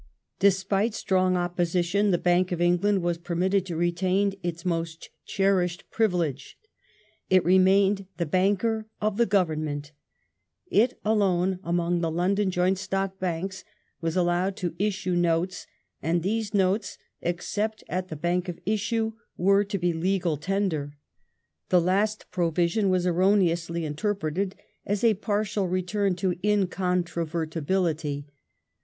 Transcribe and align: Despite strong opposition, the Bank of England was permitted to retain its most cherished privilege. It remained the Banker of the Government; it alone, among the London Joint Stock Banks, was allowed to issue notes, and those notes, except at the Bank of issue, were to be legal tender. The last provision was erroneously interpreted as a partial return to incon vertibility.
Despite 0.39 0.95
strong 0.95 1.37
opposition, 1.37 2.09
the 2.09 2.17
Bank 2.17 2.51
of 2.51 2.59
England 2.59 3.03
was 3.03 3.19
permitted 3.19 3.67
to 3.67 3.75
retain 3.77 4.33
its 4.41 4.65
most 4.65 5.11
cherished 5.25 5.83
privilege. 5.91 6.57
It 7.29 7.45
remained 7.45 8.07
the 8.17 8.25
Banker 8.25 8.87
of 8.99 9.17
the 9.17 9.27
Government; 9.27 9.91
it 10.65 10.99
alone, 11.05 11.59
among 11.63 12.01
the 12.01 12.09
London 12.09 12.49
Joint 12.49 12.79
Stock 12.79 13.19
Banks, 13.19 13.63
was 14.01 14.15
allowed 14.15 14.55
to 14.57 14.73
issue 14.79 15.13
notes, 15.15 15.67
and 16.01 16.23
those 16.23 16.51
notes, 16.51 16.97
except 17.21 17.83
at 17.87 18.07
the 18.07 18.15
Bank 18.15 18.49
of 18.49 18.57
issue, 18.65 19.11
were 19.37 19.63
to 19.65 19.77
be 19.77 19.93
legal 19.93 20.35
tender. 20.35 20.97
The 21.69 21.79
last 21.79 22.25
provision 22.31 22.89
was 22.89 23.05
erroneously 23.05 23.85
interpreted 23.85 24.55
as 24.83 25.03
a 25.03 25.13
partial 25.13 25.67
return 25.67 26.15
to 26.15 26.31
incon 26.43 27.03
vertibility. 27.07 28.25